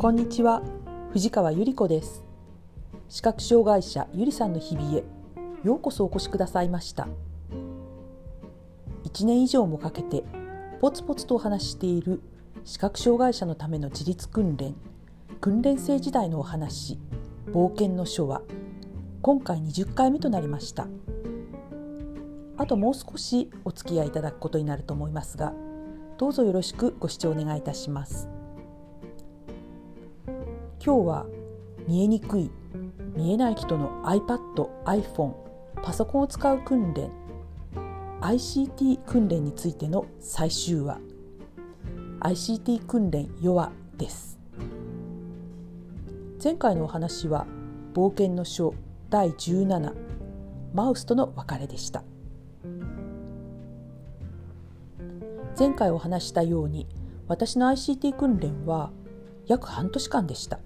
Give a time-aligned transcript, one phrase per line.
[0.00, 0.62] こんにちは。
[1.10, 2.22] 藤川ゆり子です。
[3.08, 5.02] 視覚障害者ゆりさんの日々へ。
[5.64, 7.08] ようこそお越しくださいました。
[9.02, 10.22] 1年以上もかけて
[10.80, 12.22] ポツポツとお話ししている
[12.62, 14.76] 視覚障害者のための自立訓練
[15.40, 17.00] 訓練生時代のお話
[17.46, 18.42] 冒険の書は
[19.20, 20.86] 今回20回目となりました。
[22.56, 25.54] あともう少しお付き合いいただくことになると思いますが
[26.18, 28.37] どうぞよろしくご視聴お願いいたします。
[30.84, 31.26] 今日は
[31.86, 32.50] 見えにくい
[33.16, 34.38] 見えない人の iPad、
[34.84, 35.32] iPhone、
[35.82, 37.10] パソコンを使う訓練
[38.20, 40.98] ICT 訓練についての最終話。
[42.20, 44.38] ICT 訓練弱です。
[46.42, 47.46] 前回のお話は
[47.94, 48.74] 冒険の書
[49.08, 49.94] 第17
[50.74, 52.02] マウスとの別れでした。
[55.58, 56.86] 前回お話したように
[57.28, 58.90] 私の ICT 訓練は
[59.46, 60.58] 約半年間でした。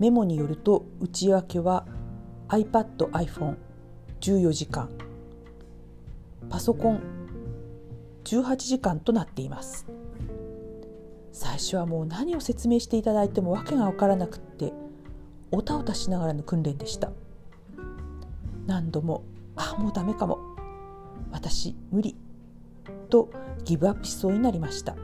[0.00, 1.86] メモによると内訳は
[2.48, 4.88] iPad、iPhone14 時間。
[6.48, 7.02] パソコン
[8.24, 9.86] 18時間となっています。
[11.32, 14.72] 最初はもう何を説明していただいても訳が分からなくって
[15.50, 17.12] おたおたしながらの訓練でした。
[18.66, 19.22] 何度も
[19.54, 20.38] 「あもうダメかも。
[21.30, 22.16] 私無理」
[23.10, 23.28] と
[23.66, 24.96] ギブアップしそうになりました。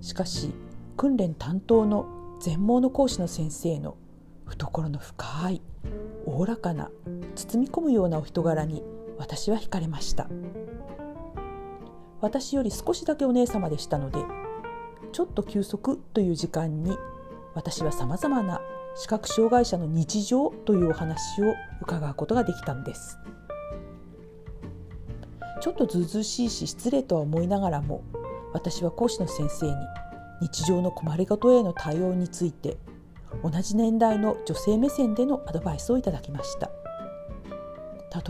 [0.00, 0.54] しかし
[0.96, 3.96] 訓練担当の全盲の講師の先生の
[4.44, 5.62] 懐の深い
[6.26, 6.90] おおらかな
[7.34, 8.82] 包み込むようなお人柄に
[9.18, 10.28] 私は惹かれました。
[12.20, 14.18] 私より少しだけお姉様でしたので
[15.12, 16.96] ちょっと休息という時間に
[17.54, 18.60] 私はさまざまな
[18.96, 23.18] 視覚障害者の日常というお話を伺うことができたんです。
[25.60, 28.02] ちょっとずうずうしいし失礼とは思いながらも
[28.52, 29.72] 私は講師の先生に
[30.40, 32.76] 日常の困りごとへの対応について
[33.42, 36.70] 同じ年代の女性目線でのアドバイスをいただきました。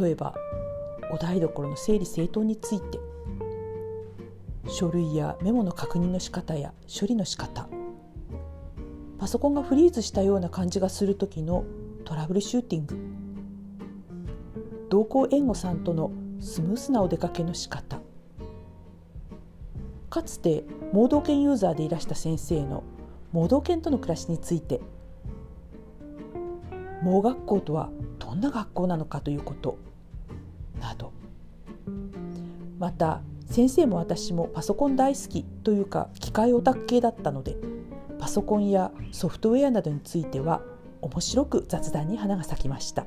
[0.00, 0.34] 例えば
[1.12, 2.98] お台所の整理整頓について
[4.68, 7.68] 書類やメモの確認の仕方や処理の仕方
[9.18, 11.64] パソコンがフリーズしたような感じがする時の
[12.04, 12.98] トラブルシューティング
[14.88, 18.00] 同行援護さんとのスムースなお出かけの仕方
[20.16, 22.84] かつて盲導犬ユーザーでいらした先生の
[23.32, 24.80] 盲導犬との暮らしについて。
[27.02, 29.76] 盲学校とはどんな学校なのかということ。
[30.80, 31.12] など。
[32.78, 37.56] また先生も私もパソコン大好きというか機械オタク系だったので
[38.18, 40.62] パソコンやソフトウェアなどについては
[41.02, 43.04] 面白く雑談に花が咲きました。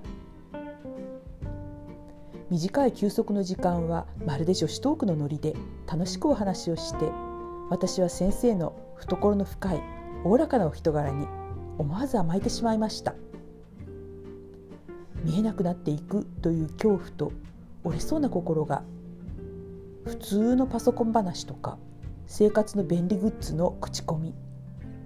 [2.49, 5.55] 短い休息の時間はまるで女子トークのノリで
[5.87, 7.11] 楽しくお話をして
[7.69, 9.81] 私は先生の懐の深い
[10.23, 11.27] おおらかなお人柄に
[11.77, 13.15] 思わず甘えてしまいました。
[15.23, 17.31] 見えなくなっていくという恐怖と
[17.83, 18.83] 折れそうな心が
[20.05, 21.77] 普通のパソコン話とか
[22.25, 24.33] 生活の便利グッズの口コミ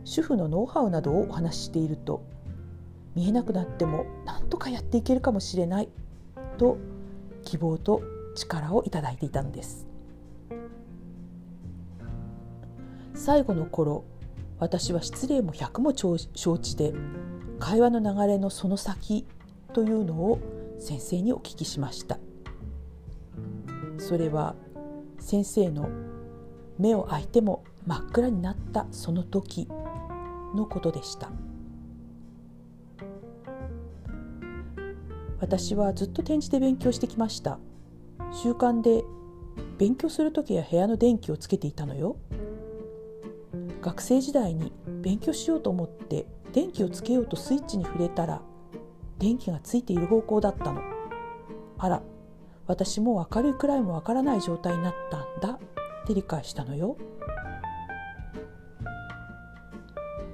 [0.06, 2.24] 主婦のノウハウなどをお話ししていると
[3.16, 5.90] 見えなくなっても何とかやっていけるかもしれない
[6.58, 6.78] と
[7.44, 8.02] 希望と
[8.36, 9.88] 力をいただいていたのです。
[13.14, 14.06] 最後の頃
[14.60, 16.18] 私は失礼も百も承
[16.58, 16.94] 知で
[17.60, 19.26] 会話の流れのその先
[19.74, 20.40] というのを
[20.80, 22.18] 先生にお聞きしました。
[23.98, 24.56] それは
[25.20, 25.90] 先生の
[26.78, 29.68] 目を開いても真っ暗になったその時
[30.56, 31.32] のことでした。
[35.44, 37.60] 私はずっと展示で勉強してきました。
[38.32, 39.04] 習慣で
[39.78, 42.16] 勉強する時は部屋の電気をつけていたのよ。
[43.82, 44.72] 学生時代に
[45.02, 48.42] 勉強しようと思って電気をつけようとスイッチに触れたら
[49.20, 50.82] 電気がついている方向だったの。
[51.78, 52.02] あら
[52.66, 55.60] 私も明るいくらいもわからない状態になったんだ。
[56.04, 56.96] って理解したのよ。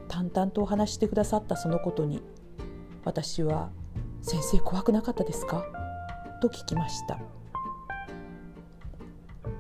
[0.08, 2.22] 淡々とお話してくださったそのことに
[3.06, 3.72] 私は
[4.22, 5.64] 「先生怖くなかったですか?」
[6.42, 7.20] と聞きました。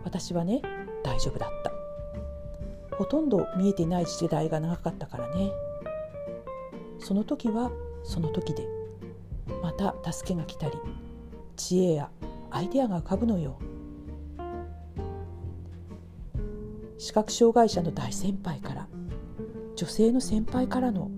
[0.03, 0.61] 私はね
[1.03, 1.71] 大丈夫だった。
[2.95, 5.51] ほとんど見えてない時代が長かったからね。
[6.99, 7.71] その時は
[8.03, 8.67] その時で
[9.61, 10.77] また助けが来たり
[11.55, 12.11] 知恵や
[12.51, 13.57] アイデアが浮かぶのよ。
[16.97, 18.87] 視覚障害者の大先輩から
[19.75, 21.09] 女性の先輩からの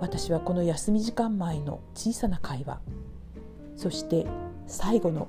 [0.00, 2.80] 私はこの休み時間前の小さな会話
[3.76, 4.26] そして
[4.66, 5.28] 最後の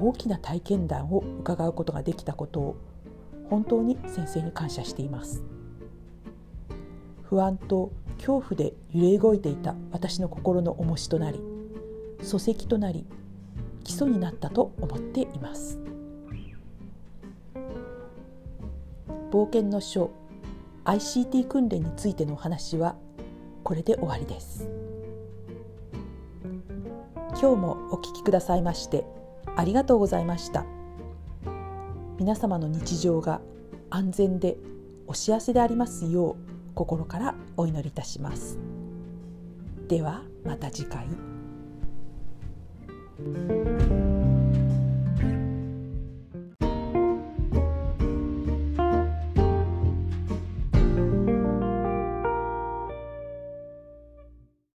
[0.00, 2.76] 大きな体験談を伺うことができたことを
[3.50, 5.42] 本当に先生に感謝しています。
[7.22, 11.40] 不安と恐怖で揺れ動いていた私の心の重しとなり
[12.20, 13.06] 礎石となり
[13.84, 15.78] 基礎になったと思っています。
[19.30, 20.10] 冒険の書
[20.84, 22.96] ICT 訓練についてのお話は
[23.64, 24.68] これで終わりです。
[27.40, 29.04] 今日もお聞きくださいまして
[29.54, 30.64] ありがとうございました。
[32.18, 33.40] 皆様の日常が
[33.90, 34.56] 安全で
[35.06, 36.36] お幸せでありますよう
[36.74, 38.58] 心からお祈りいたします。
[39.88, 41.06] ではまた次回。